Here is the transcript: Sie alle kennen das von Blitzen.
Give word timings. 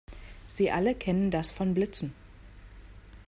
Sie 0.47 0.71
alle 0.71 0.95
kennen 0.95 1.29
das 1.29 1.51
von 1.51 1.75
Blitzen. 1.75 2.15